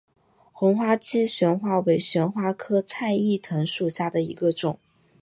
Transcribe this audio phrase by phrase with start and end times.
[0.51, 4.79] 红花姬旋花为旋花科菜栾藤属下的一个种。